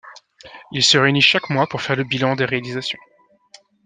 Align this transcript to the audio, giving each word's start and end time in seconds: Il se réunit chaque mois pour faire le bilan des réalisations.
Il 0.71 0.81
se 0.83 0.97
réunit 0.97 1.21
chaque 1.21 1.51
mois 1.51 1.67
pour 1.67 1.83
faire 1.83 1.95
le 1.95 2.03
bilan 2.03 2.35
des 2.35 2.45
réalisations. 2.45 2.97